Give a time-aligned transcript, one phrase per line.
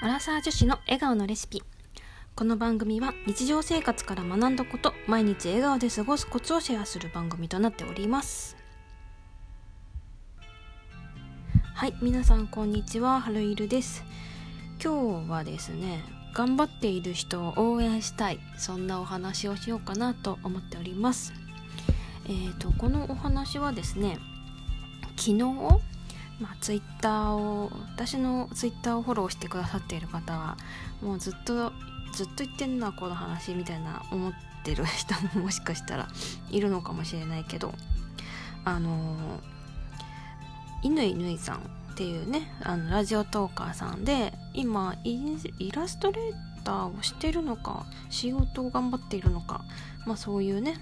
[0.00, 1.60] アラサー女子の笑顔のレシピ。
[2.36, 8.56] この番組は日常生活から学んだこと毎日笑顔で過ごすコツをシェアする番組となっております。
[11.74, 14.04] はい皆さんこんにちはハルイルです。
[14.80, 18.38] 今日はですね頑張っている人を応援したい。
[18.56, 21.32] そんなお話をしようかなと思っております。
[22.26, 24.18] えーとこのお話はですね
[25.16, 25.42] 昨日
[26.40, 30.56] まあ、ツイッターを私のツイッターをフォローしてくださっている方は
[31.02, 31.72] もうずっと
[32.12, 34.32] ずっと言ってんなこの話みたいな思っ
[34.64, 36.08] てる人ももしかしたら
[36.50, 37.74] いるのかもしれないけど
[38.64, 39.40] あの
[40.82, 41.60] 乾ぬいさんっ
[41.96, 49.64] ていうねあのラジオトーカーさんで今イラストレーターをしてるのか仕事を頑張っているのか
[50.06, 50.74] まあそういうね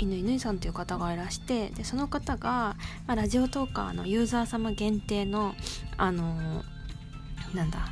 [0.00, 5.54] 犬犬さんという方がいらしてでその方が、まあ、ラジオトーカーのユーザー様限定の
[5.98, 7.86] あのー、なんだ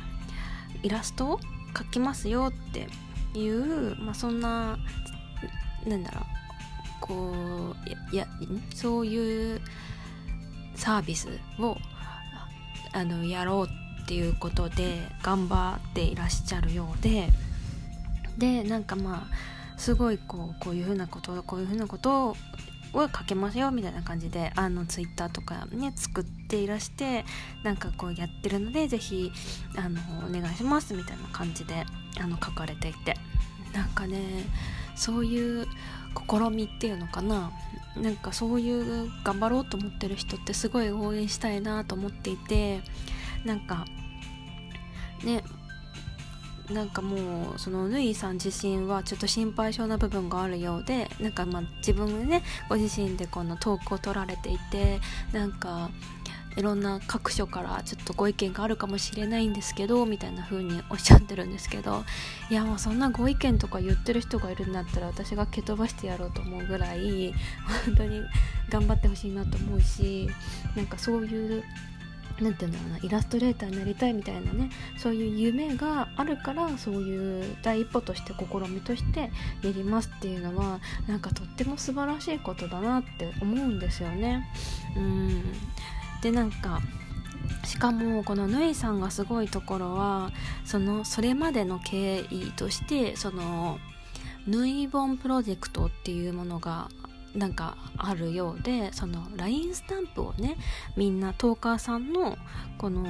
[0.81, 1.39] イラストを
[1.73, 2.87] 描きますよって
[3.37, 4.77] いう、まあ、そんな
[5.85, 6.23] なんだろう
[6.99, 7.75] こ
[8.11, 8.27] うや
[8.73, 9.61] そういう
[10.75, 11.27] サービス
[11.59, 11.77] を
[12.93, 13.67] あのやろう
[14.03, 17.27] っていうことで頑張っていらっしゃるようで
[18.37, 22.35] でなんかまあすごいこうこういうふうなことこういうふうなことを
[22.93, 27.25] 書けますよみたいな感じであのツイッターとかね作っていらして
[27.63, 29.31] なんかこうやってるので是非
[29.75, 31.85] あのお願いしますみたいな感じで
[32.19, 33.15] あの書かれていて。
[33.73, 34.45] なんかね
[34.95, 35.67] そういう
[36.29, 37.51] 試みっていうのかな。
[37.95, 42.81] なんかそういう頑張ろうと思ってる人ってすごい応援したいなと思っていて
[43.43, 43.85] なんか
[45.23, 45.43] ね
[46.71, 54.99] なんかもうそのぬいさん自身はちょっと心配性な部分があるようでなんかまあ自分でねご自身でこのトークを取られていて
[55.31, 55.89] なんか
[56.55, 62.03] いろんな各所からちょっとご意見があるかもしれないんですけどみたいな風におっしゃってるんですけど
[62.49, 67.33] いやもうそんなご意見とか言ってる人がいるんだったら私が蹴飛ばしてやろうと思うぐらい
[67.85, 68.21] 本当に
[68.69, 70.29] 頑張ってほしいなと思うし
[70.75, 71.63] なんかそういう
[72.41, 79.29] 何て言うんだろうなイラストレーターになりたいみたいなねそういう夢があるからそういう第一歩として試みとしてや
[79.63, 84.47] りますっていうのはなんかとっても素晴らしいことだなって思うんですよね。
[84.95, 85.43] うん
[86.21, 86.81] でなんか
[87.65, 90.31] しかもこのぬいさんがすごいところは
[90.65, 93.79] そのそれまでの経緯としてその
[94.47, 96.89] ヌイボンプロジェクトっていうものが
[97.35, 100.57] なんかあるようでその LINE スタンプをね
[100.95, 102.37] みんなトーカーさんの
[102.77, 103.03] この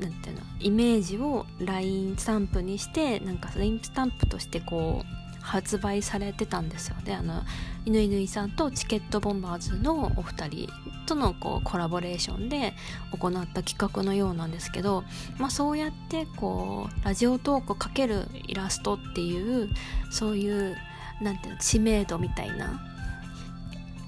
[0.00, 7.14] なんていうのイメージを LINE スタンプにしてなんか LINE スタンプとしてこう発売されてたんですよね。
[7.14, 7.42] あの
[7.84, 10.68] 犬犬さんとチケットボンバーズのお二人
[11.06, 12.74] とのこうコラボレーションで
[13.10, 15.02] 行った企画のようなんですけど、
[15.38, 19.68] まあ、そうやってこうラジオトーク×イラストっていう
[20.10, 20.76] そういう
[21.20, 22.80] なんていうの知名度みたいな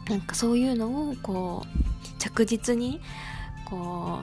[0.09, 3.01] なんかそういうのをこう着実に
[3.65, 4.21] こ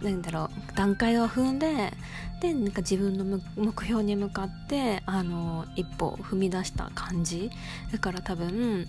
[0.00, 1.92] うなんだろう段階を踏んで
[2.40, 7.50] でなんか自分の目標に向かってあの一歩踏み出した感じ
[7.92, 8.86] だから多分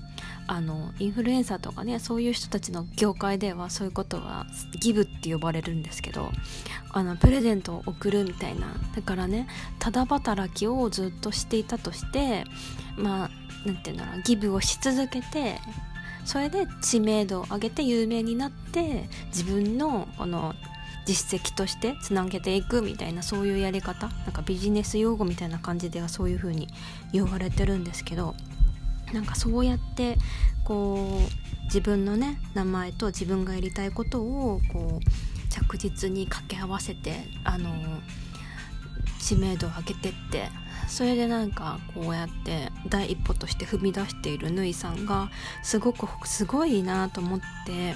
[0.48, 4.46] あのインフルエンサーとかねそういう人たちの業界ではそういうことは
[4.80, 6.32] ギブって呼ばれるんですけど
[6.94, 9.48] あのプレゼントを送るみたいなだからね
[9.80, 12.46] ただ働きをずっとしていたとして
[12.96, 15.60] まあなんていうんだろうギブをし続けて
[16.26, 20.56] それで知名度を上げて有名になって自分のこの
[21.06, 26.68] 実績としてつなげていくみたいなそういうやり方なんかビジネス用語みたいな感じではそういう風に
[27.12, 28.36] 言われてるんですけど
[29.12, 30.18] なんかそうやって
[30.64, 37.70] こう自分のね名前と自分がやりたいことをこう着実に掛け合わせてあの
[39.20, 40.50] 知名度を上げてって
[40.92, 45.30] それでなんかこうやって第一歩として踏み出しているぬいさんが
[45.64, 47.96] すごくすごいなと思って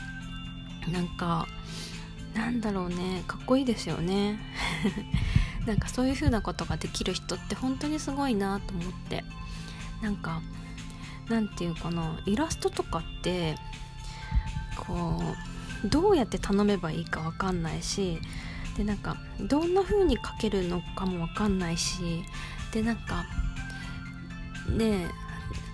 [0.91, 1.45] なんか
[2.33, 4.39] なんだろうねかっこいいですよね。
[5.67, 9.23] なんかそういう風なことができる人って本当にすごいなと思って。
[10.01, 10.41] なんか
[11.29, 13.55] なんていうかなイラストとかって
[14.77, 15.19] こ
[15.83, 18.19] うどうやって頼めばいいか分かんないし
[18.77, 22.23] でなんかどんな風に描けるのかも分かんないし
[22.75, 23.25] でなんか
[24.69, 25.07] ね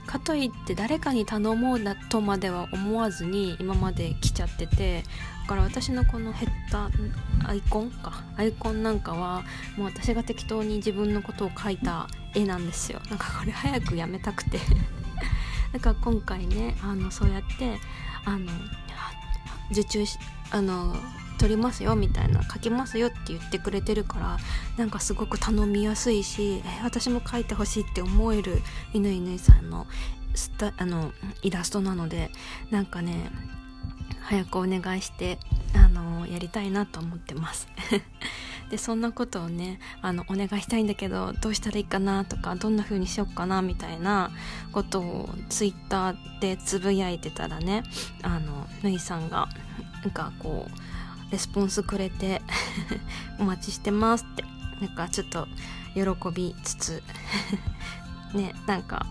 [0.06, 5.04] かといって誰かに頼もうなとまでは思わずに今まで来ちゃってて
[5.44, 6.92] だから私のこのヘッダ
[7.50, 9.44] アイコンかアイコンなんかは
[9.78, 13.02] もう私が適当に自分のことを描いた絵なんですよ。
[13.10, 14.60] なんかこれ早くやめたくて。
[15.74, 17.80] だか今回ねあのそうやって
[18.26, 18.52] あの
[19.72, 20.20] 受注し
[20.52, 20.96] あの
[21.42, 24.38] 撮りますよみたいな書きますよって言ってくれてるから
[24.78, 28.62] なんかすごく頼みやすいし、え私も書いてほしいって思える
[28.94, 29.88] 犬犬さんの
[30.36, 31.12] スタあの
[31.42, 32.30] イラストなので
[32.70, 33.32] なんかね
[34.22, 35.40] 早くお願いして
[35.74, 37.68] あのやりたいなと思ってます。
[38.70, 44.30] でそんなことをねあのお願いしたいんだけどどうしたらいいかなとかどんな風にしようかなみたいな
[44.72, 47.84] ことをツイッターでつぶやいてたらね
[48.22, 49.50] あのぬいさんが
[50.04, 51.01] なんかこう
[51.32, 52.42] レスポンスくれて
[53.40, 54.44] お待ちしてますって。
[54.82, 55.48] なんかちょっと
[55.94, 56.02] 喜
[56.34, 57.04] びつつ
[58.34, 59.06] ねなんか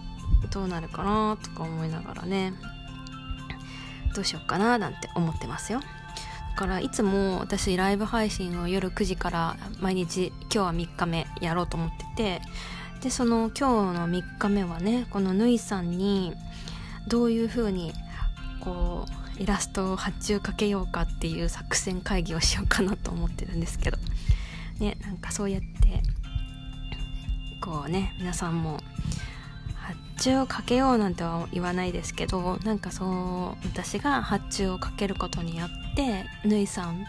[0.51, 2.53] どうなるかなとか思いながらね。
[4.15, 5.81] どうしようかななんて思ってますよ。
[5.81, 12.43] だからいつも私ライブ配信を夜9時から毎日今日は3日目やろうと思ってて。
[13.01, 16.35] でその今日の3日目はねこのぬいさんに
[17.09, 17.95] どういう風に
[18.61, 23.99] こうイラストを発注かけようかっていう作戦会議をしようかなと思ってるんですけど。
[24.81, 26.03] ねなんかそうやって
[27.61, 28.81] こうね皆さんも
[29.77, 37.05] 発注をかけようなんては言わないですけどなんかそう私が発注をかけることによってぬいさん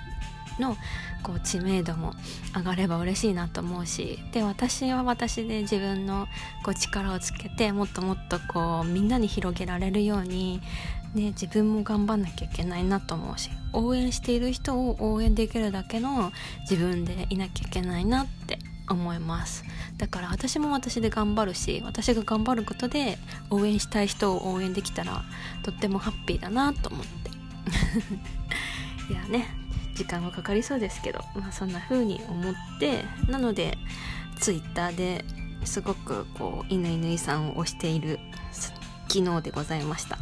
[0.59, 0.75] の
[1.23, 2.13] こう知名度も
[2.55, 6.27] 上がれば嬉しいなと思うしで私は私で自分の
[6.63, 10.61] こう力をつけてもっともっとこうみんなに広げられるように、
[11.13, 16.31] ね、自分も頑張んなきゃいけないなと思うし応援している人を応援できるだけの
[16.69, 18.59] 自分でいなきゃいけないなって
[18.89, 19.63] 思います。
[19.97, 23.17] だから私も私で頑張るし私が頑張ることで
[23.49, 25.23] 応援したい人を応援できたら
[25.63, 27.31] とってもハッピーだなと思って。
[29.11, 29.47] いやね
[29.95, 33.77] 時間はかかりそうですけど、まあ、そんな風に思ってなので
[34.39, 35.25] twitter で
[35.63, 38.19] すごくこう犬犬さんを推している
[39.07, 40.17] 昨日でございました。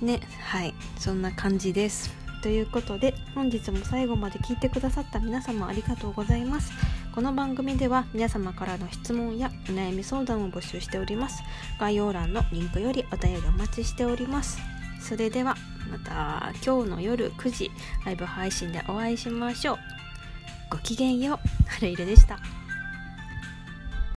[0.00, 2.14] ねはいそんな感じです。
[2.42, 6.70] ということで本日も最後まで聞いてくださった皆様ありがとうございます。
[7.14, 11.42] この番組では皆様からの質問やお悩み相談を募集しております。
[11.80, 14.58] 概要欄のリンクよりお便りお待ちしております。
[15.00, 15.56] それでは
[15.90, 17.70] また今日の夜9時
[18.04, 19.78] ライブ配信でお会いしましょう。
[20.70, 21.68] ごきげんよう。
[21.68, 22.38] はるいるでした。